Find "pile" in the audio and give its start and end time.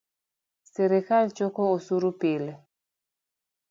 2.19-2.51